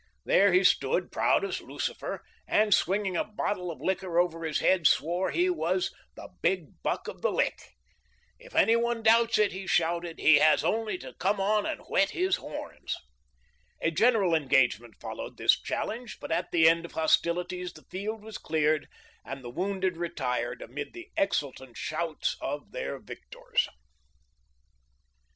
There 0.25 0.51
he 0.51 0.63
stood, 0.63 1.11
proud 1.11 1.45
as 1.45 1.61
Lucifer, 1.61 2.23
and 2.47 2.73
swinging 2.73 3.15
a 3.15 3.23
bottle 3.23 3.69
of 3.69 3.79
liquor 3.81 4.17
over 4.17 4.43
his 4.43 4.57
head 4.57 4.87
swore 4.87 5.29
he 5.29 5.47
was' 5.47 5.93
the 6.15 6.29
big 6.41 6.81
buck 6.81 7.07
of 7.07 7.21
the 7.21 7.31
lick.'' 7.31 7.75
If 8.39 8.55
any 8.55 8.75
one 8.75 9.03
doubts 9.03 9.37
it,' 9.37 9.51
he 9.51 9.67
shouted,' 9.67 10.17
he 10.19 10.37
has 10.37 10.63
only 10.63 10.97
to 10.97 11.13
come 11.19 11.39
on 11.39 11.67
and 11.67 11.81
whet 11.81 12.09
his 12.09 12.37
horns.'" 12.37 12.95
A 13.83 13.91
general 13.91 14.33
engagement 14.33 14.95
followed 14.99 15.37
this 15.37 15.55
challenge, 15.61 16.19
but 16.19 16.31
at 16.31 16.49
the 16.49 16.67
end 16.67 16.83
of 16.83 16.93
hostilities 16.93 17.71
the 17.73 17.83
field 17.91 18.23
was 18.23 18.39
cleared 18.39 18.87
and 19.23 19.43
the 19.43 19.51
wounded 19.51 19.97
retired 19.97 20.63
amid 20.63 20.93
the 20.93 21.11
exultant 21.15 21.77
shouts 21.77 22.37
of 22.41 22.71
their 22.71 22.97
victors. 22.97 23.69